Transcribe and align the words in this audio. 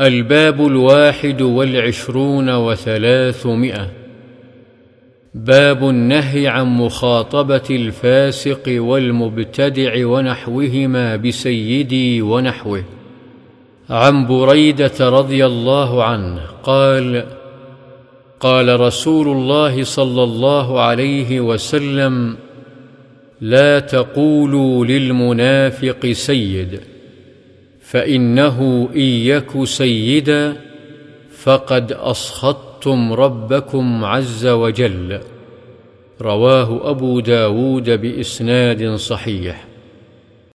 الباب 0.00 0.66
الواحد 0.66 1.42
والعشرون 1.42 2.54
وثلاثمائة. 2.54 3.90
باب 5.34 5.88
النهي 5.88 6.48
عن 6.48 6.66
مخاطبة 6.66 7.62
الفاسق 7.70 8.62
والمبتدع 8.66 10.06
ونحوهما 10.06 11.16
بسيدي 11.16 12.22
ونحوه. 12.22 12.84
عن 13.90 14.26
بريدة 14.26 15.08
رضي 15.08 15.46
الله 15.46 16.04
عنه 16.04 16.40
قال 16.62 17.24
قال 18.40 18.80
رسول 18.80 19.28
الله 19.28 19.84
صلى 19.84 20.22
الله 20.22 20.80
عليه 20.80 21.40
وسلم 21.40 22.36
لا 23.40 23.78
تقولوا 23.78 24.84
للمنافق 24.84 26.06
سيد. 26.12 26.80
فإنه 27.90 28.88
إن 28.94 29.00
يك 29.00 29.64
سيدا 29.64 30.56
فقد 31.38 31.92
أسخطتم 31.92 33.12
ربكم 33.12 34.04
عز 34.04 34.46
وجل. 34.46 35.20
رواه 36.20 36.90
أبو 36.90 37.20
داود 37.20 37.90
بإسناد 37.90 38.94
صحيح. 38.94 39.64